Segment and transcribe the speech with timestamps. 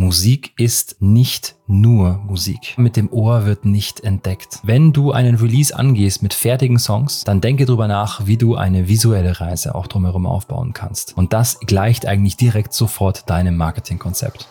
[0.00, 2.72] Musik ist nicht nur Musik.
[2.78, 4.58] Mit dem Ohr wird nicht entdeckt.
[4.62, 8.88] Wenn du einen Release angehst mit fertigen Songs, dann denke drüber nach, wie du eine
[8.88, 11.18] visuelle Reise auch drumherum aufbauen kannst.
[11.18, 14.48] Und das gleicht eigentlich direkt sofort deinem Marketingkonzept.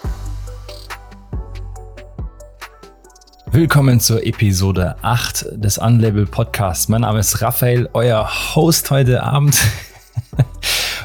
[3.48, 6.90] Willkommen zur Episode 8 des Unlabel Podcasts.
[6.90, 9.60] Mein Name ist Raphael, euer Host heute Abend.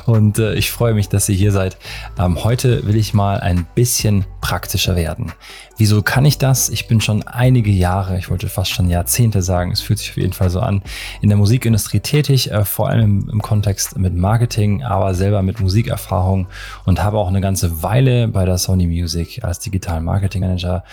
[0.06, 1.76] Und äh, ich freue mich, dass ihr hier seid.
[2.18, 5.32] Ähm, heute will ich mal ein bisschen praktischer werden.
[5.76, 6.68] Wieso kann ich das?
[6.68, 10.16] Ich bin schon einige Jahre, ich wollte fast schon Jahrzehnte sagen, es fühlt sich auf
[10.16, 10.82] jeden Fall so an,
[11.20, 16.46] in der Musikindustrie tätig, äh, vor allem im, Kontext mit Marketing, aber selber mit Musikerfahrung
[16.84, 20.84] und habe auch eine ganze Weile bei der Sony Music als Digital Marketing Manager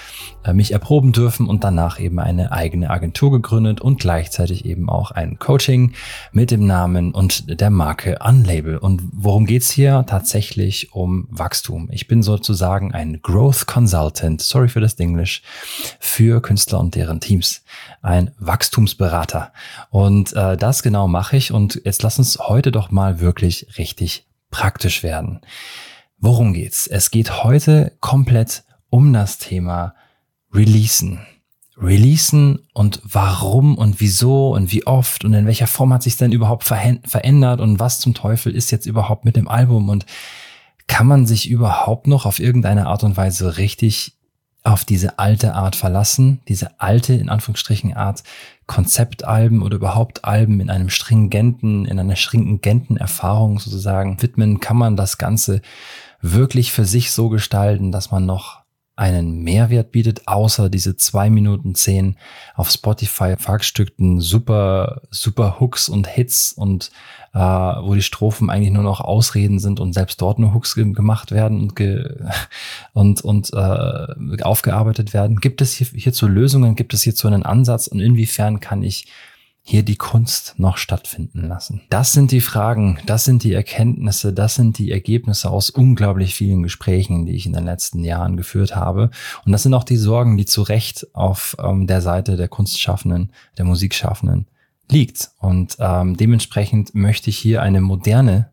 [0.43, 5.11] äh, mich erproben dürfen und danach eben eine eigene Agentur gegründet und gleichzeitig eben auch
[5.11, 5.93] ein Coaching
[6.31, 8.77] mit dem Namen und der Marke Unlabel.
[8.77, 10.05] Und worum geht's hier?
[10.07, 11.89] Tatsächlich um Wachstum.
[11.91, 14.41] Ich bin sozusagen ein Growth Consultant.
[14.41, 15.41] Sorry für das Englisch,
[15.99, 17.63] für Künstler und deren Teams.
[18.01, 19.53] Ein Wachstumsberater.
[19.89, 21.51] Und äh, das genau mache ich.
[21.51, 25.41] Und jetzt lass uns heute doch mal wirklich richtig praktisch werden.
[26.17, 26.87] Worum geht's?
[26.87, 29.95] Es geht heute komplett um das Thema
[30.53, 31.25] Releasen.
[31.77, 36.31] Releasen und warum und wieso und wie oft und in welcher Form hat sich denn
[36.31, 40.05] überhaupt verändert und was zum Teufel ist jetzt überhaupt mit dem Album und
[40.87, 44.17] kann man sich überhaupt noch auf irgendeine Art und Weise richtig
[44.63, 48.23] auf diese alte Art verlassen, diese alte, in Anführungsstrichen, Art
[48.67, 54.95] Konzeptalben oder überhaupt Alben in einem stringenten, in einer stringenten Erfahrung sozusagen widmen, kann man
[54.95, 55.61] das Ganze
[56.21, 58.60] wirklich für sich so gestalten, dass man noch
[59.01, 62.17] einen Mehrwert bietet, außer diese zwei Minuten zehn
[62.53, 66.91] auf Spotify verstückten super, super Hooks und Hits und
[67.33, 71.31] äh, wo die Strophen eigentlich nur noch Ausreden sind und selbst dort nur Hooks gemacht
[71.31, 72.15] werden und, ge
[72.93, 75.37] und, und äh, aufgearbeitet werden.
[75.37, 76.75] Gibt es hier, hierzu Lösungen?
[76.75, 77.87] Gibt es hierzu einen Ansatz?
[77.87, 79.07] Und inwiefern kann ich
[79.63, 81.81] hier die Kunst noch stattfinden lassen?
[81.89, 86.63] Das sind die Fragen, das sind die Erkenntnisse, das sind die Ergebnisse aus unglaublich vielen
[86.63, 89.11] Gesprächen, die ich in den letzten Jahren geführt habe.
[89.45, 93.31] Und das sind auch die Sorgen, die zu Recht auf ähm, der Seite der Kunstschaffenden,
[93.57, 94.47] der Musikschaffenden
[94.89, 95.31] liegt.
[95.39, 98.51] Und ähm, dementsprechend möchte ich hier eine moderne,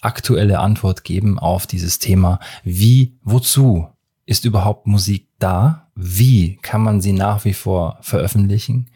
[0.00, 2.38] aktuelle Antwort geben auf dieses Thema.
[2.64, 3.88] Wie, wozu
[4.24, 5.88] ist überhaupt Musik da?
[5.94, 8.90] Wie kann man sie nach wie vor veröffentlichen?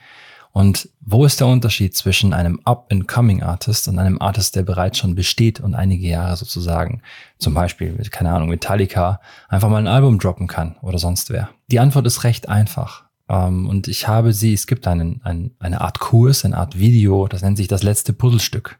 [0.53, 5.61] Und wo ist der Unterschied zwischen einem Up-and-Coming-Artist und einem Artist, der bereits schon besteht
[5.61, 7.03] und einige Jahre sozusagen,
[7.39, 11.51] zum Beispiel keine Ahnung, Metallica, einfach mal ein Album droppen kann oder sonst wer?
[11.71, 13.05] Die Antwort ist recht einfach.
[13.29, 17.29] Ähm, und ich habe sie, es gibt einen, einen, eine Art Kurs, eine Art Video,
[17.29, 18.79] das nennt sich das letzte Puzzlestück.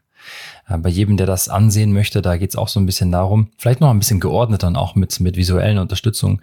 [0.67, 3.47] Äh, bei jedem, der das ansehen möchte, da geht es auch so ein bisschen darum,
[3.57, 6.41] vielleicht noch ein bisschen geordneter und auch mit, mit visuellen Unterstützung,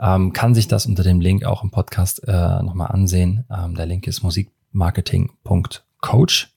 [0.00, 3.44] ähm, kann sich das unter dem Link auch im Podcast äh, nochmal ansehen.
[3.50, 4.22] Ähm, der Link ist
[4.74, 6.50] musikmarketing.coach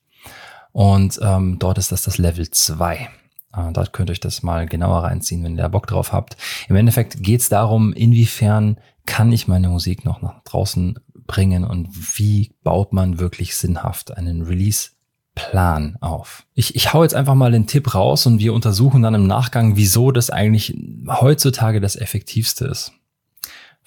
[0.72, 3.08] und ähm, dort ist das das Level 2.
[3.52, 6.36] Äh, dort könnt ihr euch das mal genauer reinziehen, wenn ihr Bock drauf habt.
[6.68, 11.88] Im Endeffekt geht es darum, inwiefern kann ich meine Musik noch nach draußen bringen und
[12.18, 14.90] wie baut man wirklich sinnhaft einen Release
[15.34, 16.44] Plan auf.
[16.54, 19.76] Ich, ich hau jetzt einfach mal den Tipp raus und wir untersuchen dann im Nachgang,
[19.76, 22.92] wieso das eigentlich heutzutage das Effektivste ist.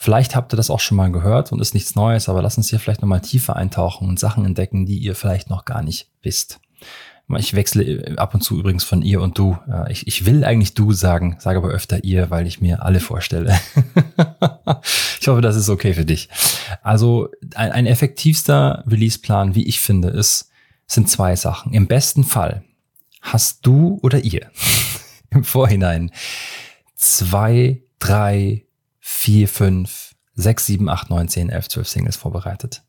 [0.01, 2.71] Vielleicht habt ihr das auch schon mal gehört und ist nichts Neues, aber lass uns
[2.71, 6.59] hier vielleicht nochmal tiefer eintauchen und Sachen entdecken, die ihr vielleicht noch gar nicht wisst.
[7.37, 9.59] Ich wechsle äh, ab und zu übrigens von ihr und du.
[9.89, 13.59] Ich, ich will eigentlich du sagen, sage aber öfter ihr, weil ich mir alle vorstelle.
[15.21, 16.29] ich hoffe, das ist okay für dich.
[16.81, 20.49] Also ein, ein effektivster Release-Plan, wie ich finde, ist,
[20.87, 21.73] sind zwei Sachen.
[21.73, 22.63] Im besten Fall
[23.21, 24.49] hast du oder ihr
[25.29, 26.09] im Vorhinein
[26.95, 28.65] zwei, drei,
[29.01, 32.83] vier, fünf, sechs, sieben, acht, neun, zehn, elf, zwölf Singles vorbereitet,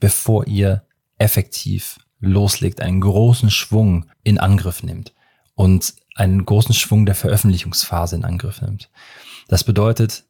[0.00, 0.86] bevor ihr
[1.18, 5.12] effektiv loslegt, einen großen Schwung in Angriff nimmt
[5.54, 8.90] und einen großen Schwung der Veröffentlichungsphase in Angriff nimmt.
[9.48, 10.24] Das bedeutet,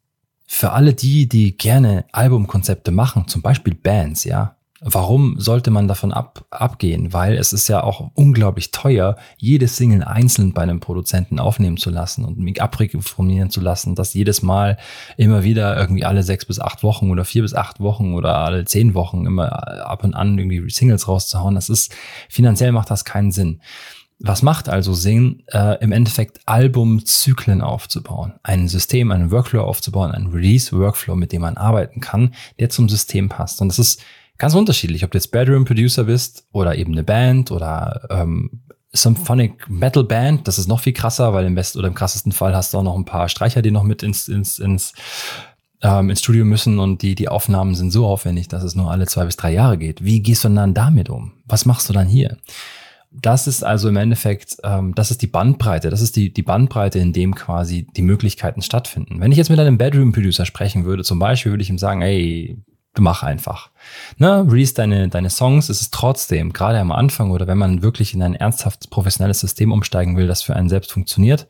[0.45, 6.13] für alle die, die gerne Albumkonzepte machen, zum Beispiel Bands, ja, Warum sollte man davon
[6.13, 7.11] ab, abgehen?
[7.11, 11.89] Weil es ist ja auch unglaublich teuer, jede Single einzeln bei einem Produzenten aufnehmen zu
[11.89, 14.77] lassen und mich abreformieren zu lassen, dass jedes Mal
[15.17, 18.65] immer wieder irgendwie alle sechs bis acht Wochen oder vier bis acht Wochen oder alle
[18.65, 21.55] zehn Wochen immer ab und an irgendwie Singles rauszuhauen.
[21.55, 21.95] Das ist,
[22.29, 23.61] finanziell macht das keinen Sinn.
[24.19, 30.27] Was macht also Sinn, äh, im Endeffekt Albumzyklen aufzubauen, ein System, einen Workflow aufzubauen, einen
[30.27, 33.61] Release-Workflow, mit dem man arbeiten kann, der zum System passt.
[33.61, 34.01] Und das ist
[34.37, 38.61] ganz unterschiedlich, ob du jetzt Bedroom Producer bist oder eben eine Band oder ähm,
[38.93, 40.47] Symphonic Metal Band.
[40.47, 42.83] Das ist noch viel krasser, weil im besten oder im krassesten Fall hast du auch
[42.83, 44.93] noch ein paar Streicher, die noch mit ins, ins, ins,
[45.81, 49.05] ähm, ins Studio müssen und die, die Aufnahmen sind so aufwendig, dass es nur alle
[49.05, 50.03] zwei bis drei Jahre geht.
[50.03, 51.33] Wie gehst du dann damit um?
[51.45, 52.37] Was machst du dann hier?
[53.11, 56.99] Das ist also im Endeffekt, ähm, das ist die Bandbreite, das ist die, die Bandbreite,
[56.99, 59.19] in dem quasi die Möglichkeiten stattfinden.
[59.19, 62.57] Wenn ich jetzt mit einem Bedroom-Producer sprechen würde, zum Beispiel würde ich ihm sagen, ey,
[63.01, 63.69] mach einfach.
[64.17, 68.13] Ne, release deine, deine Songs, es ist trotzdem, gerade am Anfang oder wenn man wirklich
[68.13, 71.47] in ein ernsthaft professionelles System umsteigen will, das für einen selbst funktioniert,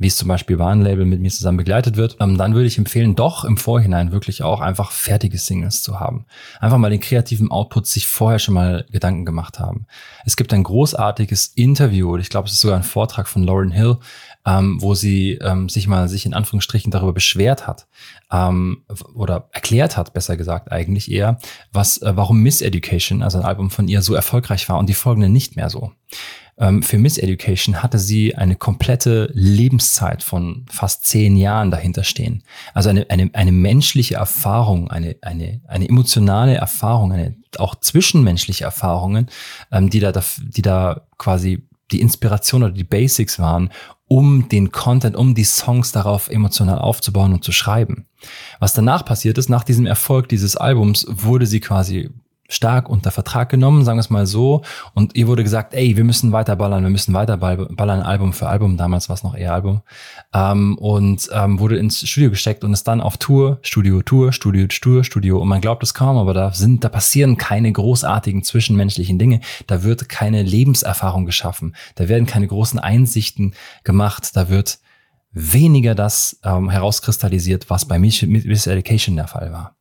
[0.00, 3.14] wie es zum Beispiel Warnlabel mit mir zusammen begleitet wird, ähm, dann würde ich empfehlen,
[3.16, 6.24] doch im Vorhinein wirklich auch einfach fertige Singles zu haben.
[6.58, 9.86] Einfach mal den kreativen Output sich vorher schon mal Gedanken gemacht haben.
[10.24, 13.98] Es gibt ein großartiges Interview, ich glaube, es ist sogar ein Vortrag von Lauren Hill,
[14.46, 17.86] ähm, wo sie ähm, sich mal sich in Anführungsstrichen darüber beschwert hat
[18.32, 18.84] ähm,
[19.14, 21.38] oder erklärt hat, besser gesagt eigentlich eher,
[21.72, 24.94] was, äh, warum Miss Education, also ein Album von ihr, so erfolgreich war und die
[24.94, 25.92] folgende nicht mehr so.
[26.60, 32.42] Ähm, für Miss Education hatte sie eine komplette Lebenszeit von fast zehn Jahren dahinter stehen.
[32.74, 39.28] Also eine, eine, eine menschliche Erfahrung, eine, eine, eine emotionale Erfahrung, eine, auch zwischenmenschliche Erfahrungen,
[39.72, 43.70] ähm, die, da, die da quasi die Inspiration oder die Basics waren,
[44.06, 48.06] um den Content, um die Songs darauf emotional aufzubauen und zu schreiben.
[48.58, 52.10] Was danach passiert ist, nach diesem Erfolg dieses Albums, wurde sie quasi
[52.50, 54.62] stark unter Vertrag genommen, sagen wir es mal so.
[54.94, 58.48] Und ihr wurde gesagt, ey, wir müssen weiter ballern, wir müssen weiter ballern, Album für
[58.48, 58.76] Album.
[58.76, 59.82] Damals war es noch eher Album.
[60.34, 64.66] Ähm, und ähm, wurde ins Studio gesteckt und ist dann auf Tour, Studio, Tour, Studio,
[64.66, 65.38] Tour, Studio.
[65.38, 69.40] Und man glaubt es kaum, aber da sind, da passieren keine großartigen zwischenmenschlichen Dinge.
[69.66, 71.74] Da wird keine Lebenserfahrung geschaffen.
[71.94, 73.54] Da werden keine großen Einsichten
[73.84, 74.30] gemacht.
[74.34, 74.80] Da wird
[75.32, 79.76] weniger das ähm, herauskristallisiert, was bei Miss Education der Fall war.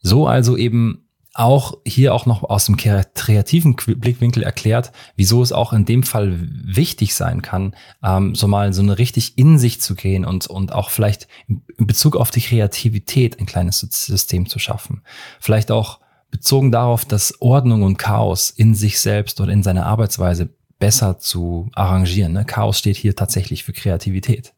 [0.00, 1.05] So also eben
[1.38, 6.38] auch hier auch noch aus dem kreativen Blickwinkel erklärt, wieso es auch in dem Fall
[6.64, 10.72] wichtig sein kann, ähm, so mal so eine richtig in sich zu gehen und, und
[10.72, 15.02] auch vielleicht in Bezug auf die Kreativität ein kleines System zu schaffen.
[15.38, 16.00] Vielleicht auch
[16.30, 20.48] bezogen darauf, dass Ordnung und Chaos in sich selbst oder in seiner Arbeitsweise
[20.78, 22.32] besser zu arrangieren.
[22.32, 22.44] Ne?
[22.44, 24.52] Chaos steht hier tatsächlich für Kreativität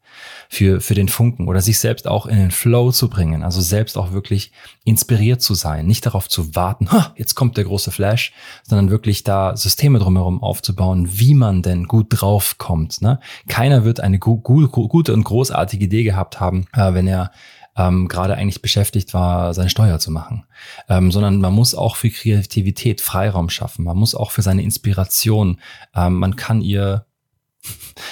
[0.49, 3.97] für, für den Funken oder sich selbst auch in den Flow zu bringen, also selbst
[3.97, 4.51] auch wirklich
[4.83, 8.33] inspiriert zu sein, nicht darauf zu warten, ha, jetzt kommt der große Flash,
[8.63, 13.01] sondern wirklich da Systeme drumherum aufzubauen, wie man denn gut drauf kommt.
[13.01, 13.19] Ne?
[13.47, 17.31] Keiner wird eine gu gu gute und großartige Idee gehabt haben, äh, wenn er
[17.79, 20.45] ähm, gerade eigentlich beschäftigt war, seine Steuer zu machen,
[20.89, 23.85] ähm, sondern man muss auch für Kreativität Freiraum schaffen.
[23.85, 25.61] Man muss auch für seine Inspiration,
[25.95, 27.05] ähm, man kann ihr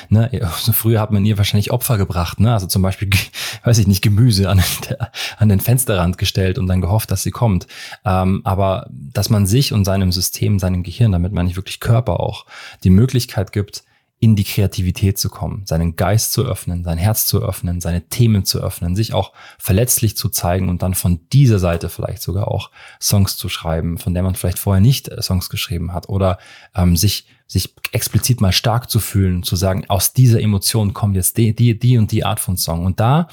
[0.09, 0.29] Ne,
[0.73, 2.53] früher hat man ihr wahrscheinlich Opfer gebracht, ne?
[2.53, 3.09] Also zum Beispiel,
[3.63, 7.31] weiß ich nicht, Gemüse an, der, an den Fensterrand gestellt und dann gehofft, dass sie
[7.31, 7.67] kommt.
[8.05, 12.19] Ähm, aber dass man sich und seinem System, seinem Gehirn, damit meine ich wirklich Körper
[12.19, 12.45] auch,
[12.83, 13.83] die Möglichkeit gibt,
[14.19, 18.45] in die Kreativität zu kommen, seinen Geist zu öffnen, sein Herz zu öffnen, seine Themen
[18.45, 22.71] zu öffnen, sich auch verletzlich zu zeigen und dann von dieser Seite vielleicht sogar auch
[22.99, 26.39] Songs zu schreiben, von der man vielleicht vorher nicht äh, Songs geschrieben hat oder
[26.73, 31.37] ähm, sich sich explizit mal stark zu fühlen, zu sagen, aus dieser Emotion kommt jetzt
[31.37, 32.85] die, die, die und die Art von Song.
[32.85, 33.27] Und da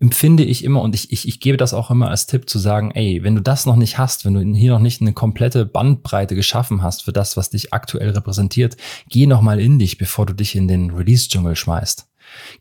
[0.00, 2.90] empfinde ich immer und ich, ich, ich gebe das auch immer als Tipp zu sagen,
[2.90, 6.34] ey, wenn du das noch nicht hast, wenn du hier noch nicht eine komplette Bandbreite
[6.34, 8.76] geschaffen hast für das, was dich aktuell repräsentiert,
[9.08, 12.08] geh noch mal in dich, bevor du dich in den Release-Dschungel schmeißt.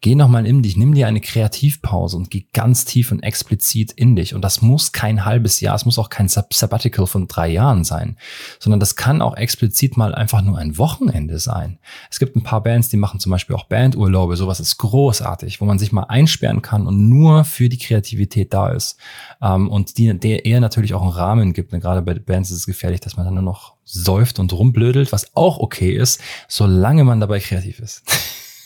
[0.02, 4.16] Geh nochmal in dich, nimm dir eine Kreativpause und geh ganz tief und explizit in
[4.16, 4.34] dich.
[4.34, 8.18] Und das muss kein halbes Jahr, es muss auch kein Sabbatical von drei Jahren sein,
[8.60, 11.80] sondern das kann auch explizit mal einfach nur ein Wochenende sein.
[12.10, 15.66] Es gibt ein paar Bands, die machen zum Beispiel auch Bandurlaube, sowas ist großartig, wo
[15.66, 18.98] man sich mal einsperren kann und nur für die Kreativität da ist.
[19.42, 21.74] Ähm, und die, der eher natürlich auch einen Rahmen gibt.
[21.74, 25.12] Und gerade bei Bands ist es gefährlich, dass man dann nur noch säuft und rumblödelt,
[25.12, 28.04] was auch okay ist, solange man dabei kreativ ist.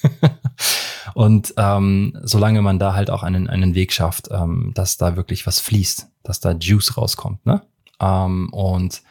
[1.17, 5.47] Und ähm, solange man da halt auch einen, einen Weg schafft, ähm, dass da wirklich
[5.47, 7.63] was fließt, dass da Juice rauskommt, ne?
[7.99, 9.01] Ähm, und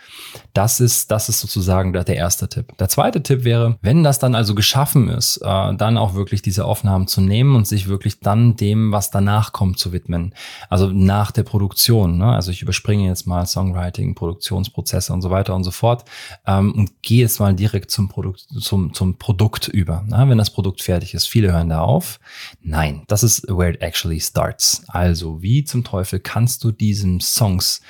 [0.52, 2.76] das ist, das ist sozusagen der, erste Tipp.
[2.78, 6.64] Der zweite Tipp wäre, wenn das dann also geschaffen ist, äh, dann auch wirklich diese
[6.64, 10.34] Aufnahmen zu nehmen und sich wirklich dann dem, was danach kommt, zu widmen.
[10.70, 12.18] Also nach der Produktion.
[12.18, 12.32] Ne?
[12.32, 16.04] Also ich überspringe jetzt mal Songwriting, Produktionsprozesse und so weiter und so fort
[16.46, 20.04] ähm, und gehe jetzt mal direkt zum Produkt, zum, zum Produkt über.
[20.06, 20.26] Ne?
[20.28, 22.20] Wenn das Produkt fertig ist, viele hören da auf.
[22.62, 24.84] Nein, das ist where it actually starts.
[24.88, 27.80] Also wie zum Teufel kannst du diesen Songs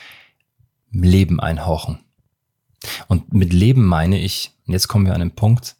[1.04, 1.98] Leben einhauchen.
[3.08, 5.76] Und mit Leben meine ich, jetzt kommen wir an den Punkt,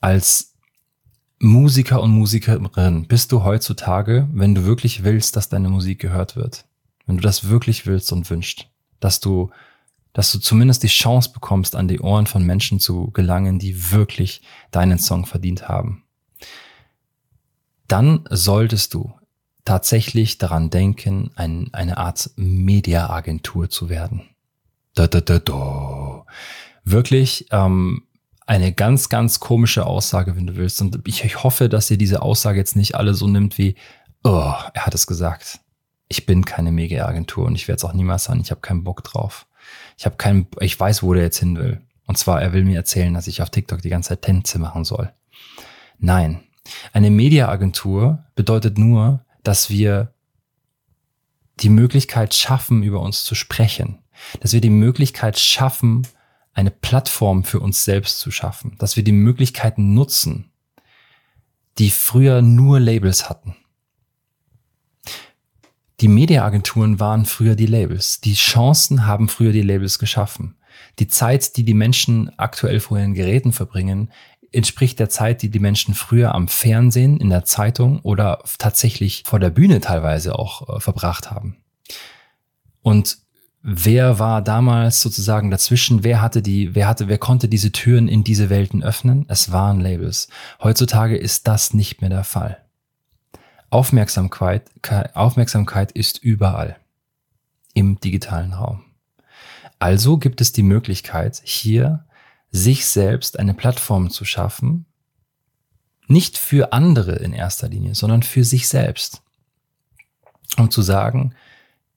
[0.00, 0.54] als
[1.40, 6.64] Musiker und Musikerin bist du heutzutage, wenn du wirklich willst, dass deine Musik gehört wird,
[7.06, 8.68] wenn du das wirklich willst und wünschst,
[9.00, 9.50] dass du
[10.18, 14.42] dass du zumindest die Chance bekommst, an die Ohren von Menschen zu gelangen, die wirklich
[14.72, 16.02] deinen Song verdient haben.
[17.86, 19.12] Dann solltest du
[19.68, 24.22] tatsächlich daran denken, ein, eine Art Mediaagentur zu werden.
[24.94, 26.24] Da, da, da, da.
[26.84, 28.04] Wirklich ähm,
[28.46, 30.80] eine ganz, ganz komische Aussage, wenn du willst.
[30.80, 33.74] Und ich, ich hoffe, dass ihr diese Aussage jetzt nicht alle so nimmt wie,
[34.24, 35.60] oh, er hat es gesagt.
[36.08, 38.40] Ich bin keine Mega-Agentur und ich werde es auch niemals sein.
[38.40, 39.46] Ich habe keinen Bock drauf.
[39.98, 41.82] Ich habe keinen, ich weiß, wo der jetzt hin will.
[42.06, 44.84] Und zwar, er will mir erzählen, dass ich auf TikTok die ganze Zeit Tänze machen
[44.84, 45.12] soll.
[45.98, 46.40] Nein.
[46.94, 50.14] Eine Media-Agentur bedeutet nur, dass wir
[51.60, 53.98] die Möglichkeit schaffen, über uns zu sprechen.
[54.40, 56.06] Dass wir die Möglichkeit schaffen,
[56.52, 58.76] eine Plattform für uns selbst zu schaffen.
[58.78, 60.50] Dass wir die Möglichkeiten nutzen,
[61.78, 63.56] die früher nur Labels hatten.
[66.00, 68.20] Die Mediaagenturen waren früher die Labels.
[68.20, 70.56] Die Chancen haben früher die Labels geschaffen.
[71.00, 74.12] Die Zeit, die die Menschen aktuell vor ihren Geräten verbringen,
[74.52, 79.38] entspricht der Zeit, die die Menschen früher am Fernsehen, in der Zeitung oder tatsächlich vor
[79.38, 81.56] der Bühne teilweise auch äh, verbracht haben.
[82.82, 83.18] Und
[83.62, 86.04] wer war damals sozusagen dazwischen?
[86.04, 89.26] Wer hatte die, wer hatte, wer konnte diese Türen in diese Welten öffnen?
[89.28, 90.28] Es waren Labels.
[90.62, 92.58] Heutzutage ist das nicht mehr der Fall.
[93.70, 94.70] Aufmerksamkeit,
[95.12, 96.76] Aufmerksamkeit ist überall
[97.74, 98.84] im digitalen Raum.
[99.78, 102.06] Also gibt es die Möglichkeit, hier
[102.50, 104.86] sich selbst eine Plattform zu schaffen,
[106.06, 109.22] nicht für andere in erster Linie, sondern für sich selbst.
[110.56, 111.34] Um zu sagen,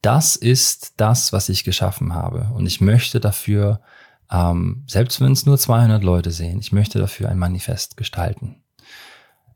[0.02, 2.52] das ist das, was ich geschaffen habe.
[2.54, 3.82] Und ich möchte dafür,
[4.30, 8.62] ähm, selbst wenn es nur 200 Leute sehen, ich möchte dafür ein Manifest gestalten.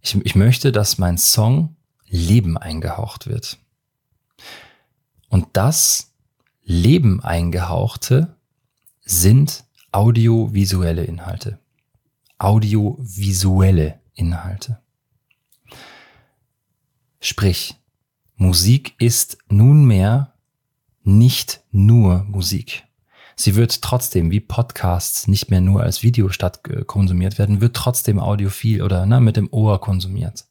[0.02, 1.76] Ich, ich möchte, dass mein Song
[2.06, 3.58] Leben eingehaucht wird.
[5.28, 6.14] Und das
[6.64, 8.36] Leben eingehauchte
[9.02, 9.65] sind
[9.96, 11.58] audiovisuelle Inhalte.
[12.38, 14.82] Audiovisuelle Inhalte.
[17.22, 17.76] Sprich,
[18.36, 20.34] Musik ist nunmehr
[21.04, 22.84] nicht nur Musik.
[23.38, 27.78] Sie wird trotzdem, wie Podcasts nicht mehr nur als Video statt äh, konsumiert werden, wird
[27.78, 30.46] trotzdem audiophil oder na, mit dem Ohr konsumiert.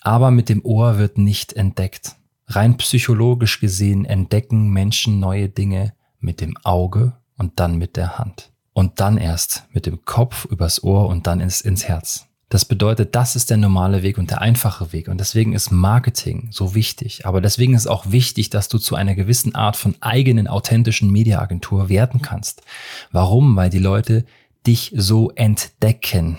[0.00, 2.16] Aber mit dem Ohr wird nicht entdeckt.
[2.48, 8.50] Rein psychologisch gesehen entdecken Menschen neue Dinge mit dem Auge und dann mit der Hand
[8.76, 12.26] und dann erst mit dem Kopf übers Ohr und dann ins, ins Herz.
[12.50, 15.08] Das bedeutet, das ist der normale Weg und der einfache Weg.
[15.08, 17.24] Und deswegen ist Marketing so wichtig.
[17.24, 21.88] Aber deswegen ist auch wichtig, dass du zu einer gewissen Art von eigenen authentischen Mediaagentur
[21.88, 22.64] werden kannst.
[23.12, 23.56] Warum?
[23.56, 24.26] Weil die Leute
[24.66, 26.38] dich so entdecken.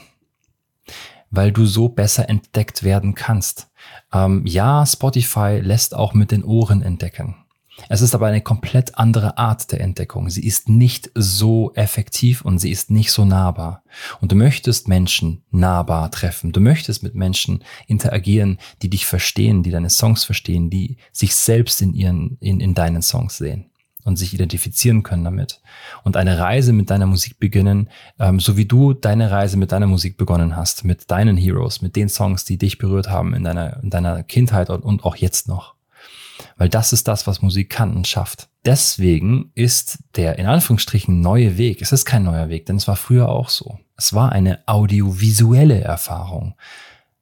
[1.31, 3.67] Weil du so besser entdeckt werden kannst.
[4.13, 7.46] Ähm, ja, Spotify lässt auch mit den Ohren entdecken.
[7.89, 10.29] Es ist aber eine komplett andere Art der Entdeckung.
[10.29, 13.83] Sie ist nicht so effektiv und sie ist nicht so nahbar.
[14.19, 16.51] Und du möchtest Menschen nahbar treffen.
[16.51, 21.81] Du möchtest mit Menschen interagieren, die dich verstehen, die deine Songs verstehen, die sich selbst
[21.81, 23.69] in ihren, in, in deinen Songs sehen
[24.03, 25.61] und sich identifizieren können damit.
[26.03, 29.87] Und eine Reise mit deiner Musik beginnen, ähm, so wie du deine Reise mit deiner
[29.87, 33.83] Musik begonnen hast, mit deinen Heroes, mit den Songs, die dich berührt haben in deiner,
[33.83, 35.76] in deiner Kindheit und, und auch jetzt noch.
[36.57, 38.49] Weil das ist das, was Musik kann und schafft.
[38.65, 42.95] Deswegen ist der in Anführungsstrichen neue Weg, es ist kein neuer Weg, denn es war
[42.95, 43.79] früher auch so.
[43.95, 46.55] Es war eine audiovisuelle Erfahrung.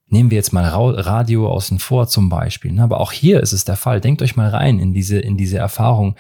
[0.08, 2.72] Nehmen wir jetzt mal Radio außen vor zum Beispiel.
[2.72, 2.84] Ne?
[2.84, 4.02] Aber auch hier ist es der Fall.
[4.02, 6.16] Denkt euch mal rein in diese, in diese Erfahrung,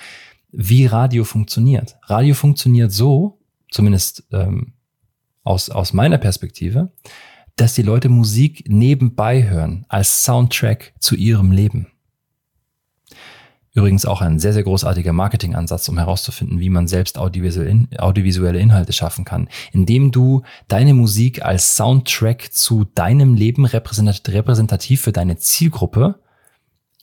[0.51, 1.97] wie Radio funktioniert.
[2.03, 4.73] Radio funktioniert so, zumindest ähm,
[5.43, 6.91] aus, aus meiner Perspektive,
[7.55, 11.87] dass die Leute Musik nebenbei hören als Soundtrack zu ihrem Leben.
[13.75, 19.25] Übrigens auch ein sehr, sehr großartiger Marketingansatz, um herauszufinden, wie man selbst audiovisuelle Inhalte schaffen
[19.25, 19.49] kann.
[19.73, 26.19] Indem du deine Musik als Soundtrack zu deinem Leben repräsentativ für deine Zielgruppe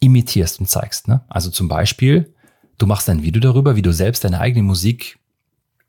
[0.01, 1.09] imitierst und zeigst.
[1.09, 1.21] Ne?
[1.29, 2.35] Also zum Beispiel,
[2.79, 5.19] du machst ein Video darüber, wie du selbst deine eigene Musik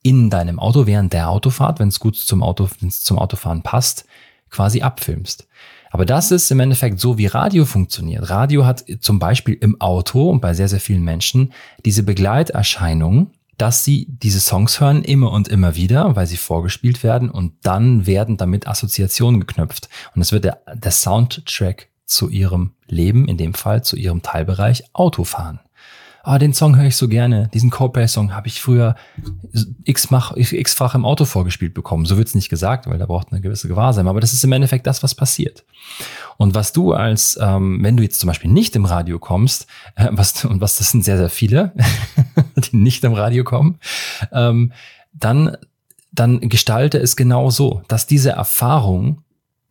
[0.04, 4.06] in deinem Auto während der Autofahrt, wenn es gut zum, Auto, zum Autofahren passt,
[4.50, 5.48] quasi abfilmst.
[5.94, 8.28] Aber das ist im Endeffekt so, wie Radio funktioniert.
[8.32, 11.54] Radio hat zum Beispiel im Auto und bei sehr, sehr vielen Menschen
[11.86, 17.30] diese Begleiterscheinung, dass sie diese Songs hören immer und immer wieder, weil sie vorgespielt werden
[17.30, 19.88] und dann werden damit Assoziationen geknüpft.
[20.16, 24.86] Und es wird der, der Soundtrack zu ihrem Leben, in dem Fall zu ihrem Teilbereich
[24.94, 25.60] Autofahren
[26.24, 28.96] ah, den Song höre ich so gerne, diesen Coldplay-Song habe ich früher
[29.84, 32.06] x-fach im Auto vorgespielt bekommen.
[32.06, 34.08] So wird's nicht gesagt, weil da braucht eine gewisse Gewahrsam.
[34.08, 35.66] Aber das ist im Endeffekt das, was passiert.
[36.38, 40.08] Und was du als, ähm, wenn du jetzt zum Beispiel nicht im Radio kommst, äh,
[40.12, 41.74] was, und was das sind sehr, sehr viele,
[42.56, 43.80] die nicht im Radio kommen,
[44.32, 44.72] ähm,
[45.12, 45.58] dann,
[46.14, 49.24] dann gestalte es genau so, dass diese Erfahrung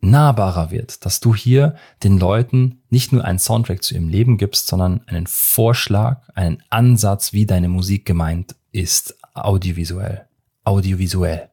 [0.03, 4.67] nahbarer wird, dass du hier den Leuten nicht nur einen Soundtrack zu ihrem Leben gibst,
[4.67, 10.25] sondern einen Vorschlag, einen Ansatz, wie deine Musik gemeint ist, audiovisuell.
[10.63, 11.49] Audiovisuell.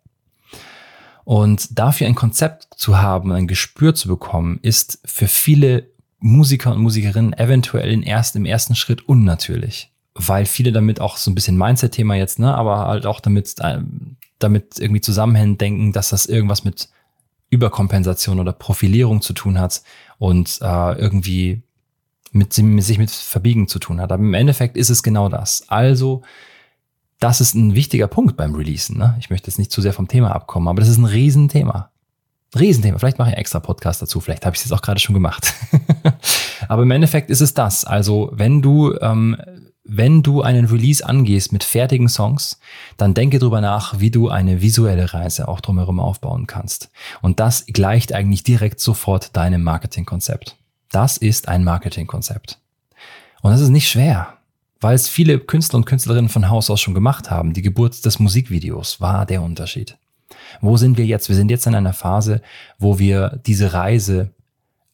[1.25, 6.83] Und dafür ein Konzept zu haben, ein Gespür zu bekommen, ist für viele Musiker und
[6.83, 9.93] Musikerinnen eventuell erst, im ersten Schritt unnatürlich.
[10.15, 13.79] Weil viele damit auch so ein bisschen Mindset-Thema jetzt, ne, aber halt auch damit, äh,
[14.39, 16.89] damit irgendwie zusammenhängend denken, dass das irgendwas mit
[17.51, 19.83] Überkompensation oder Profilierung zu tun hat
[20.19, 21.63] und äh, irgendwie
[22.33, 24.13] mit, sich mit Verbiegen zu tun hat.
[24.13, 25.65] Aber im Endeffekt ist es genau das.
[25.69, 26.23] Also,
[27.19, 28.97] das ist ein wichtiger Punkt beim Releasen.
[28.97, 29.17] Ne?
[29.19, 31.91] Ich möchte jetzt nicht zu sehr vom Thema abkommen, aber das ist ein Riesenthema.
[32.59, 32.99] Riesenthema.
[32.99, 34.21] Vielleicht mache ich einen extra Podcast dazu.
[34.21, 35.55] Vielleicht habe ich es jetzt auch gerade schon gemacht.
[36.69, 37.85] Aber im Endeffekt ist es das.
[37.85, 39.37] Also wenn du, ähm,
[39.93, 42.61] wenn du einen Release angehst mit fertigen Songs,
[42.97, 46.91] dann denke drüber nach, wie du eine visuelle Reise auch drumherum aufbauen kannst.
[47.23, 50.57] Und das gleicht eigentlich direkt sofort deinem Marketingkonzept.
[50.93, 52.61] Das ist ein Marketingkonzept.
[53.43, 54.35] Und das ist nicht schwer,
[54.81, 57.53] weil es viele Künstler und Künstlerinnen von Haus aus schon gemacht haben.
[57.53, 59.97] Die Geburt des Musikvideos war der Unterschied.
[60.61, 61.29] Wo sind wir jetzt?
[61.29, 62.43] Wir sind jetzt in einer Phase,
[62.79, 64.31] wo wir diese Reise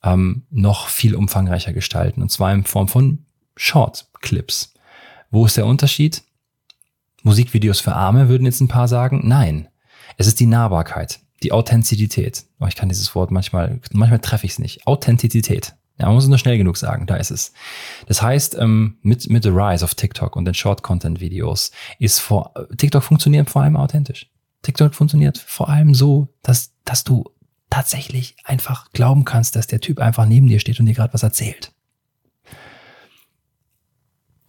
[0.03, 2.23] ähm, noch viel umfangreicher gestalten.
[2.23, 3.27] Und zwar in Form von
[3.57, 4.73] Short-Clips.
[5.31, 6.23] Wo ist der Unterschied?
[7.23, 9.23] Musikvideos für Arme würden jetzt ein paar sagen.
[9.25, 9.69] Nein.
[10.17, 12.45] Es ist die Nahbarkeit, die Authentizität.
[12.61, 14.87] Oh, ich kann dieses Wort manchmal, manchmal treffe ich es nicht.
[14.87, 15.75] Authentizität.
[15.99, 17.53] Ja, man muss es nur schnell genug sagen, da ist es.
[18.07, 23.03] Das heißt, ähm, mit, mit The Rise of TikTok und den Short-Content-Videos ist vor, TikTok
[23.03, 24.31] funktioniert vor allem authentisch.
[24.63, 27.25] TikTok funktioniert vor allem so, dass, dass du
[27.71, 31.23] tatsächlich einfach glauben kannst, dass der Typ einfach neben dir steht und dir gerade was
[31.23, 31.73] erzählt.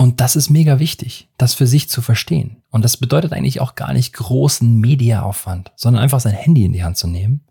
[0.08, 2.64] Und das ist mega wichtig, das für sich zu verstehen.
[2.72, 6.82] Und das bedeutet eigentlich auch gar nicht großen Mediaaufwand, sondern einfach sein Handy in die
[6.82, 7.42] Hand zu nehmen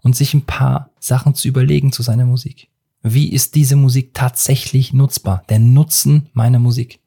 [0.00, 2.70] und sich ein paar Sachen zu überlegen zu seiner Musik.
[3.02, 5.44] Wie ist diese Musik tatsächlich nutzbar?
[5.50, 7.00] Der Nutzen meiner Musik.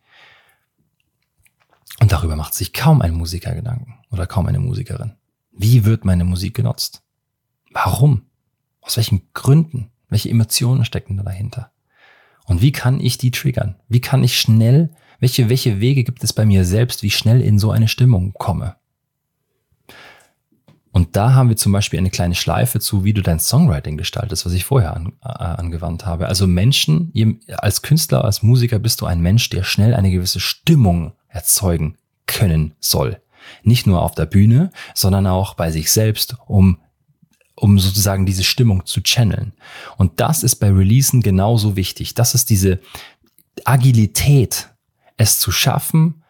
[2.00, 5.14] Und darüber macht sich kaum ein Musiker Gedanken oder kaum eine Musikerin.
[5.52, 7.02] Wie wird meine Musik genutzt?
[7.72, 8.28] Warum?
[8.82, 9.90] Aus welchen Gründen?
[10.10, 11.72] Welche Emotionen stecken da dahinter?
[12.46, 13.76] Und wie kann ich die triggern?
[13.90, 17.60] Wie kann ich schnell, welche, welche Wege gibt es bei mir selbst, wie schnell in
[17.60, 18.76] so eine Stimmung komme?
[20.92, 24.46] Und da haben wir zum Beispiel eine kleine Schleife zu, wie du dein Songwriting gestaltest,
[24.46, 26.30] was ich vorher an, äh, angewandt habe.
[26.30, 27.12] Also Menschen,
[27.58, 32.76] als Künstler, als Musiker bist du ein Mensch, der schnell eine gewisse Stimmung erzeugen können
[32.80, 33.20] soll.
[33.62, 36.78] Nicht nur auf der Bühne, sondern auch bei sich selbst, um
[37.56, 39.54] um sozusagen diese Stimmung zu channeln.
[39.98, 42.14] Und das ist bei Releasen genauso wichtig.
[42.14, 42.80] Das ist diese
[43.64, 44.70] Agilität,
[45.18, 46.24] es zu schaffen,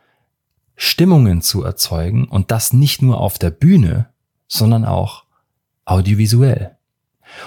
[0.75, 4.09] Stimmungen zu erzeugen und das nicht nur auf der Bühne,
[4.47, 5.23] sondern auch
[5.85, 6.75] audiovisuell.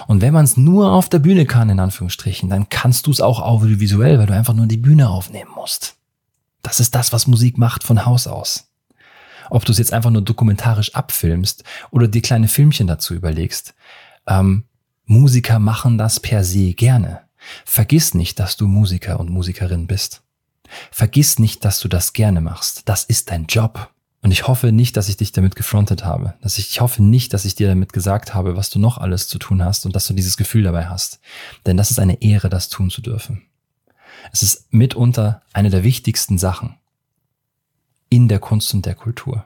[0.07, 3.21] Und wenn man es nur auf der Bühne kann, in Anführungsstrichen, dann kannst du es
[3.21, 5.95] auch audiovisuell, weil du einfach nur die Bühne aufnehmen musst.
[6.61, 8.68] Das ist das, was Musik macht von Haus aus.
[9.49, 13.73] Ob du es jetzt einfach nur dokumentarisch abfilmst oder dir kleine Filmchen dazu überlegst.
[14.27, 14.63] Ähm,
[15.05, 17.21] Musiker machen das per se gerne.
[17.65, 20.21] Vergiss nicht, dass du Musiker und Musikerin bist.
[20.91, 22.87] Vergiss nicht, dass du das gerne machst.
[22.87, 23.91] Das ist dein Job.
[24.21, 26.35] Und ich hoffe nicht, dass ich dich damit gefrontet habe.
[26.41, 29.27] Dass ich, ich hoffe nicht, dass ich dir damit gesagt habe, was du noch alles
[29.27, 31.19] zu tun hast und dass du dieses Gefühl dabei hast.
[31.65, 33.43] Denn das ist eine Ehre, das tun zu dürfen.
[34.31, 36.75] Es ist mitunter eine der wichtigsten Sachen
[38.09, 39.45] in der Kunst und der Kultur.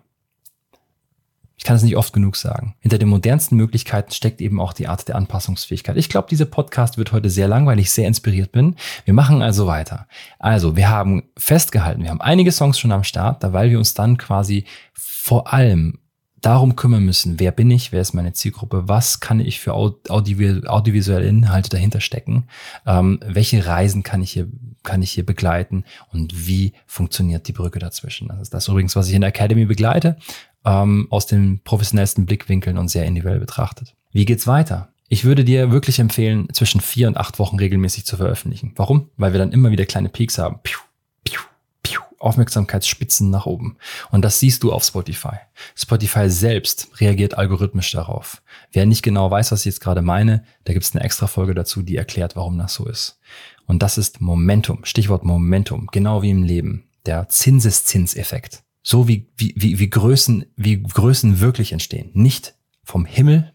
[1.56, 2.76] Ich kann es nicht oft genug sagen.
[2.80, 5.96] Hinter den modernsten Möglichkeiten steckt eben auch die Art der Anpassungsfähigkeit.
[5.98, 8.76] Ich glaube, dieser Podcast wird heute sehr lang, weil ich sehr inspiriert bin.
[9.06, 10.08] Wir machen also weiter.
[10.40, 13.94] Also, wir haben festgehalten, wir haben einige Songs schon am Start, da weil wir uns
[13.94, 16.00] dann quasi vor allem
[16.42, 21.26] darum kümmern müssen, wer bin ich, wer ist meine Zielgruppe, was kann ich für audiovisuelle
[21.26, 22.48] Inhalte dahinter stecken,
[22.86, 24.50] ähm, welche Reisen kann ich hier
[24.84, 28.28] kann ich hier begleiten und wie funktioniert die Brücke dazwischen.
[28.28, 30.18] Das ist das übrigens, was ich in der Academy begleite,
[30.66, 33.96] ähm, aus den professionellsten Blickwinkeln und sehr individuell betrachtet.
[34.12, 34.90] Wie geht's weiter?
[35.10, 38.74] Ich würde dir wirklich empfehlen, zwischen vier und acht Wochen regelmäßig zu veröffentlichen.
[38.76, 39.10] Warum?
[39.18, 40.60] Weil wir dann immer wieder kleine Peaks haben.
[40.64, 40.80] Piu,
[41.24, 41.40] piu,
[41.84, 43.78] piu, Aufmerksamkeitsspitzen nach oben.
[44.12, 45.38] Und das siehst du auf Spotify.
[45.76, 48.42] Spotify selbst reagiert algorithmisch darauf.
[48.72, 51.54] Wer nicht genau weiß, was ich jetzt gerade meine, da gibt es eine extra Folge
[51.54, 53.20] dazu, die erklärt, warum das so ist.
[53.66, 54.86] Und das ist Momentum.
[54.86, 55.88] Stichwort Momentum.
[55.92, 56.90] Genau wie im Leben.
[57.06, 58.64] Der Zinseszinseffekt.
[58.82, 62.12] So wie, wie, wie, wie Größen, wie Größen wirklich entstehen.
[62.14, 63.54] Nicht vom Himmel,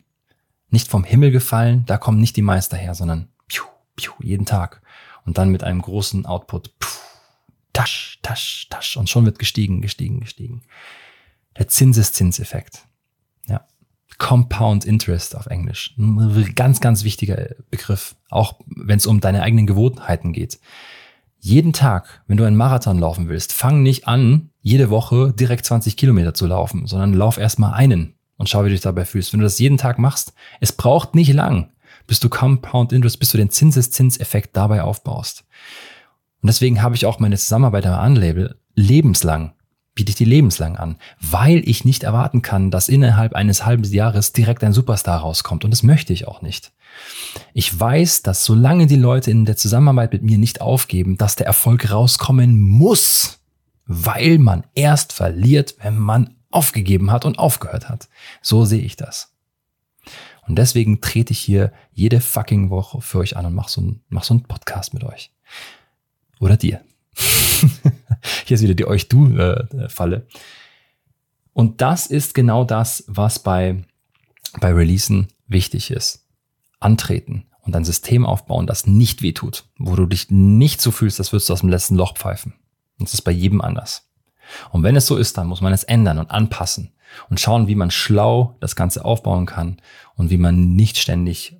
[0.70, 3.64] nicht vom Himmel gefallen, da kommen nicht die Meister her, sondern piu,
[3.96, 4.82] piu, jeden Tag.
[5.24, 6.88] Und dann mit einem großen Output, piu,
[7.74, 10.62] tasch, tasch, tasch und schon wird gestiegen, gestiegen, gestiegen.
[11.58, 12.87] Der Zinseszinseffekt.
[14.18, 15.94] Compound Interest auf Englisch.
[15.96, 18.16] Ein ganz, ganz wichtiger Begriff.
[18.30, 20.58] Auch wenn es um deine eigenen Gewohnheiten geht.
[21.40, 25.96] Jeden Tag, wenn du einen Marathon laufen willst, fang nicht an, jede Woche direkt 20
[25.96, 29.32] Kilometer zu laufen, sondern lauf erstmal einen und schau, wie du dich dabei fühlst.
[29.32, 31.70] Wenn du das jeden Tag machst, es braucht nicht lang,
[32.08, 35.44] bis du Compound Interest, bis du den Zinseszinseffekt dabei aufbaust.
[36.42, 39.52] Und deswegen habe ich auch meine Zusammenarbeit am Anlabel lebenslang,
[39.98, 44.32] biete ich die lebenslang an, weil ich nicht erwarten kann, dass innerhalb eines halben Jahres
[44.32, 45.64] direkt ein Superstar rauskommt.
[45.64, 46.70] Und das möchte ich auch nicht.
[47.52, 51.48] Ich weiß, dass solange die Leute in der Zusammenarbeit mit mir nicht aufgeben, dass der
[51.48, 53.40] Erfolg rauskommen muss,
[53.86, 58.08] weil man erst verliert, wenn man aufgegeben hat und aufgehört hat.
[58.40, 59.34] So sehe ich das.
[60.46, 64.22] Und deswegen trete ich hier jede fucking Woche für euch an und mach so mach
[64.22, 65.32] so einen Podcast mit euch.
[66.38, 66.82] Oder dir.
[68.44, 70.16] hier ist wieder die euch-du-Falle.
[70.16, 70.38] Äh,
[71.52, 73.84] und das ist genau das, was bei,
[74.60, 76.26] bei Releasen wichtig ist.
[76.80, 81.32] Antreten und ein System aufbauen, das nicht wehtut, wo du dich nicht so fühlst, als
[81.32, 82.54] würdest du aus dem letzten Loch pfeifen.
[82.98, 84.08] Das ist bei jedem anders.
[84.70, 86.92] Und wenn es so ist, dann muss man es ändern und anpassen
[87.28, 89.78] und schauen, wie man schlau das Ganze aufbauen kann
[90.14, 91.56] und wie man nicht ständig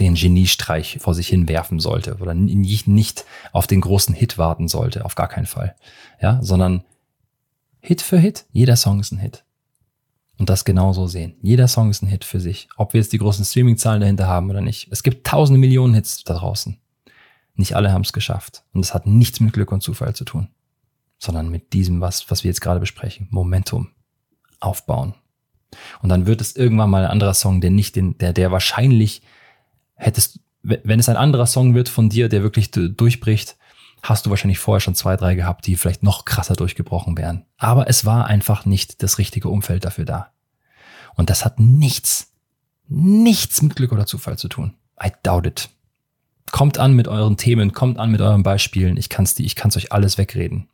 [0.00, 5.04] den Geniestreich vor sich hin werfen sollte oder nicht, auf den großen Hit warten sollte,
[5.04, 5.76] auf gar keinen Fall.
[6.20, 6.84] Ja, sondern
[7.80, 8.46] Hit für Hit.
[8.52, 9.44] Jeder Song ist ein Hit.
[10.38, 11.34] Und das genauso sehen.
[11.42, 12.68] Jeder Song ist ein Hit für sich.
[12.76, 14.88] Ob wir jetzt die großen Streaming-Zahlen dahinter haben oder nicht.
[14.90, 16.78] Es gibt tausende Millionen Hits da draußen.
[17.54, 18.62] Nicht alle haben es geschafft.
[18.72, 20.48] Und es hat nichts mit Glück und Zufall zu tun
[21.18, 23.88] sondern mit diesem, was, was wir jetzt gerade besprechen, Momentum
[24.60, 25.14] aufbauen.
[26.00, 29.22] Und dann wird es irgendwann mal ein anderer Song, der nicht den, der, der wahrscheinlich
[29.98, 33.56] hättest, wenn es ein anderer Song wird von dir, der wirklich durchbricht,
[34.02, 37.44] hast du wahrscheinlich vorher schon zwei, drei gehabt, die vielleicht noch krasser durchgebrochen wären.
[37.56, 40.32] Aber es war einfach nicht das richtige Umfeld dafür da.
[41.14, 42.32] Und das hat nichts,
[42.86, 44.74] nichts mit Glück oder Zufall zu tun.
[45.02, 45.68] I doubt it.
[46.50, 48.96] Kommt an mit euren Themen, kommt an mit euren Beispielen.
[48.96, 50.68] Ich kann's die, ich kann's euch alles wegreden.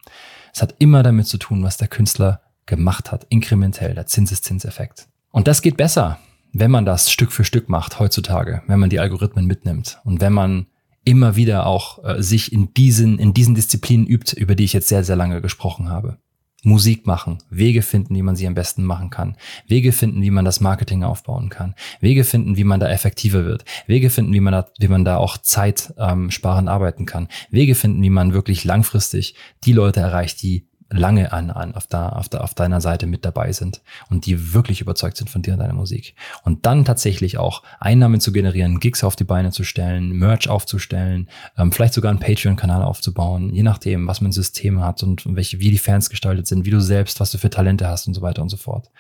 [0.53, 5.09] Es hat immer damit zu tun, was der Künstler gemacht hat, inkrementell, der Zinseszinseffekt.
[5.31, 6.19] Und das geht besser,
[6.55, 10.33] wenn man das Stück für Stück macht heutzutage, wenn man die Algorithmen mitnimmt und wenn
[10.33, 10.67] man
[11.05, 14.89] immer wieder auch äh, sich in diesen, in diesen Disziplinen übt, über die ich jetzt
[14.89, 16.19] sehr, sehr lange gesprochen habe.
[16.63, 19.37] Musik machen, Wege finden, wie man sie am besten machen kann,
[19.67, 23.67] Wege finden, wie man das Marketing aufbauen kann, Wege finden, wie man da effektiver wird,
[23.87, 27.75] Wege finden, wie man da, wie man da auch Zeit ähm, sparen arbeiten kann, Wege
[27.75, 32.29] finden, wie man wirklich langfristig die Leute erreicht, die lange an, an auf, da, auf,
[32.29, 35.61] da, auf deiner Seite mit dabei sind und die wirklich überzeugt sind von dir und
[35.61, 36.15] deiner Musik.
[36.45, 41.29] Und dann tatsächlich auch Einnahmen zu generieren, Gigs auf die Beine zu stellen, Merch aufzustellen,
[41.57, 45.71] ähm, vielleicht sogar einen Patreon-Kanal aufzubauen, je nachdem, was man System hat und welche, wie
[45.71, 48.43] die Fans gestaltet sind, wie du selbst, was du für Talente hast und so weiter
[48.43, 48.91] und so fort.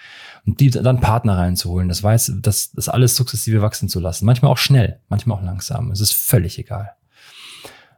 [0.47, 4.27] Und die dann Partner reinzuholen, das weiß, das, das alles sukzessive wachsen zu lassen.
[4.27, 5.90] Manchmal auch schnell, manchmal auch langsam.
[5.90, 6.92] Es ist völlig egal.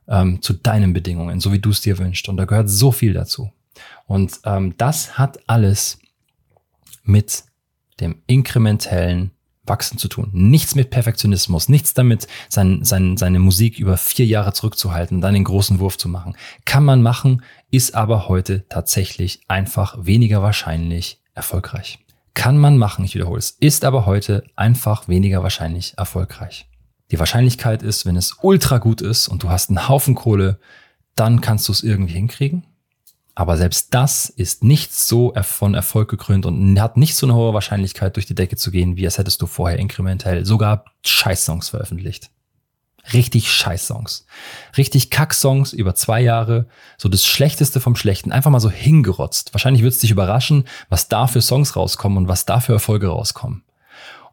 [0.08, 2.28] Ähm, zu deinen Bedingungen, so wie du es dir wünschst.
[2.28, 3.50] Und da gehört so viel dazu.
[4.06, 5.98] Und ähm, das hat alles
[7.02, 7.44] mit
[8.00, 9.30] dem inkrementellen
[9.64, 10.30] Wachsen zu tun.
[10.32, 15.44] Nichts mit Perfektionismus, nichts damit, sein, sein, seine Musik über vier Jahre zurückzuhalten, dann den
[15.44, 16.36] großen Wurf zu machen.
[16.64, 21.98] Kann man machen, ist aber heute tatsächlich einfach weniger wahrscheinlich erfolgreich.
[22.34, 26.68] Kann man machen, ich wiederhole es, ist aber heute einfach weniger wahrscheinlich erfolgreich.
[27.10, 30.58] Die Wahrscheinlichkeit ist, wenn es ultra gut ist und du hast einen Haufen Kohle,
[31.14, 32.66] dann kannst du es irgendwie hinkriegen.
[33.38, 37.52] Aber selbst das ist nicht so von Erfolg gekrönt und hat nicht so eine hohe
[37.52, 42.30] Wahrscheinlichkeit, durch die Decke zu gehen, wie als hättest du vorher inkrementell sogar Scheiß-Songs veröffentlicht.
[43.12, 44.24] Richtig Scheiß-Songs.
[44.78, 46.66] Richtig Kack-Songs über zwei Jahre.
[46.96, 48.32] So das Schlechteste vom Schlechten.
[48.32, 49.52] Einfach mal so hingerotzt.
[49.52, 53.08] Wahrscheinlich wird es dich überraschen, was da für Songs rauskommen und was da für Erfolge
[53.08, 53.65] rauskommen.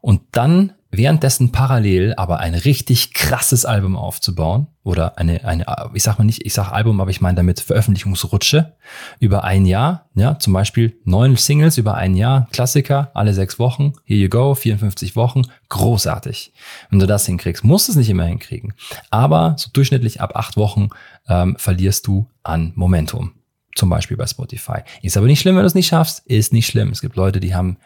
[0.04, 5.64] Und dann währenddessen parallel aber ein richtig krasses Album aufzubauen oder eine, eine,
[5.94, 8.74] ich sag mal nicht, ich sag Album, aber ich meine damit Veröffentlichungsrutsche
[9.18, 13.94] über ein Jahr, ja, zum Beispiel neun Singles über ein Jahr, Klassiker, alle sechs Wochen,
[14.04, 16.52] here you go, 54 Wochen, großartig.
[16.90, 18.74] Wenn du das hinkriegst, musst du es nicht immer hinkriegen,
[19.08, 20.90] aber so durchschnittlich ab acht Wochen
[21.30, 23.32] ähm, verlierst du an Momentum.
[23.74, 24.80] Zum Beispiel bei Spotify.
[25.00, 26.24] Ist aber nicht schlimm, wenn du es nicht schaffst.
[26.26, 26.90] Ist nicht schlimm.
[26.90, 27.78] Es gibt Leute, die haben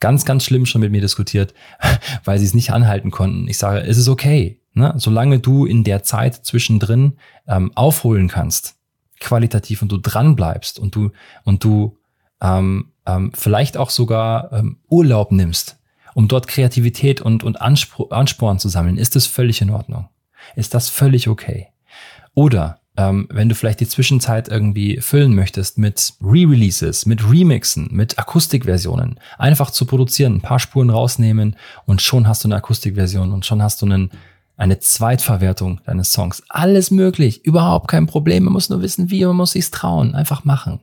[0.00, 1.54] ganz, ganz schlimm schon mit mir diskutiert,
[2.24, 3.48] weil sie es nicht anhalten konnten.
[3.48, 4.94] Ich sage, es ist okay, ne?
[4.96, 7.14] solange du in der Zeit zwischendrin
[7.46, 8.76] ähm, aufholen kannst,
[9.20, 11.10] qualitativ und du dran bleibst und du
[11.44, 11.98] und du
[12.40, 15.78] ähm, ähm, vielleicht auch sogar ähm, Urlaub nimmst,
[16.14, 20.08] um dort Kreativität und und Anspor Ansporn zu sammeln, ist das völlig in Ordnung.
[20.56, 21.68] Ist das völlig okay?
[22.34, 28.18] Oder ähm, wenn du vielleicht die Zwischenzeit irgendwie füllen möchtest mit Re-Releases, mit Remixen, mit
[28.18, 33.44] Akustikversionen, einfach zu produzieren, ein paar Spuren rausnehmen und schon hast du eine Akustikversion und
[33.44, 34.10] schon hast du einen,
[34.56, 36.44] eine Zweitverwertung deines Songs.
[36.48, 38.44] Alles möglich, überhaupt kein Problem.
[38.44, 40.80] Man muss nur wissen, wie, man muss sich's trauen, einfach machen.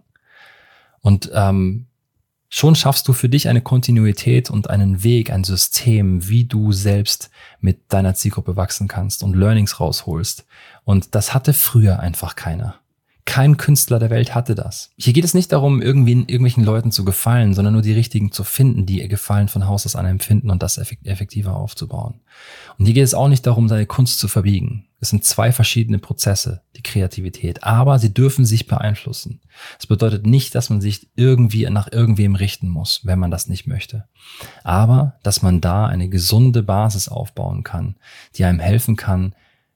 [1.00, 1.88] Und ähm,
[2.53, 7.31] Schon schaffst du für dich eine Kontinuität und einen Weg, ein System, wie du selbst
[7.61, 10.45] mit deiner Zielgruppe wachsen kannst und Learnings rausholst.
[10.83, 12.75] Und das hatte früher einfach keiner.
[13.23, 14.91] Kein Künstler der Welt hatte das.
[14.97, 18.43] Hier geht es nicht darum, irgendwie irgendwelchen Leuten zu gefallen, sondern nur die richtigen zu
[18.43, 22.15] finden, die ihr Gefallen von Haus aus an empfinden und das effektiver aufzubauen.
[22.77, 24.87] Und hier geht es auch nicht darum, seine Kunst zu verbiegen.
[25.03, 29.41] Es sind zwei verschiedene Prozesse, die Kreativität, aber sie dürfen sich beeinflussen.
[29.77, 33.65] Das bedeutet nicht, dass man sich irgendwie nach irgendwem richten muss, wenn man das nicht
[33.65, 34.07] möchte.
[34.63, 37.95] Aber, dass man da eine gesunde Basis aufbauen kann,
[38.35, 39.33] die einem helfen kann,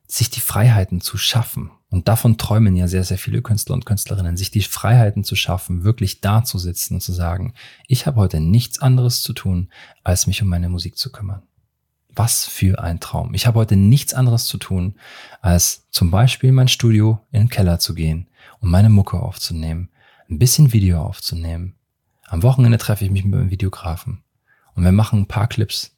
[0.08, 1.72] sich die Freiheiten zu schaffen.
[1.90, 5.84] Und davon träumen ja sehr, sehr viele Künstler und Künstlerinnen, sich die Freiheiten zu schaffen,
[5.84, 7.56] wirklich da zu sitzen und zu sagen,
[7.88, 9.70] ich habe heute nichts anderes zu tun,
[10.04, 11.42] als mich um meine Musik zu kümmern.
[12.16, 13.34] Was für ein Traum.
[13.34, 14.96] Ich habe heute nichts anderes zu tun,
[15.42, 18.28] als zum Beispiel in mein Studio in den Keller zu gehen
[18.60, 19.90] und meine Mucke aufzunehmen,
[20.30, 21.76] ein bisschen Video aufzunehmen.
[22.28, 24.24] Am Wochenende treffe ich mich mit einem Videografen
[24.76, 25.96] und wir machen ein paar Clips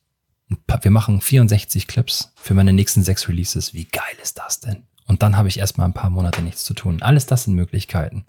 [0.81, 3.73] wir machen 64 Clips für meine nächsten sechs Releases.
[3.73, 4.83] Wie geil ist das denn?
[5.05, 7.01] Und dann habe ich erstmal ein paar Monate nichts zu tun.
[7.01, 8.25] Alles das sind Möglichkeiten.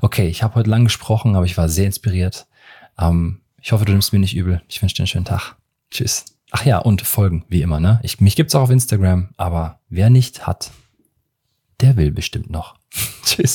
[0.00, 2.46] Okay, ich habe heute lang gesprochen, aber ich war sehr inspiriert.
[2.98, 4.62] Ähm, ich hoffe, du nimmst mir nicht übel.
[4.68, 5.56] Ich wünsche dir einen schönen Tag.
[5.90, 6.24] Tschüss.
[6.56, 7.98] Ach ja, und Folgen, wie immer, ne?
[8.04, 10.70] Ich, mich gibt's auch auf Instagram, aber wer nicht hat,
[11.80, 12.76] der will bestimmt noch.
[13.24, 13.52] Tschüss.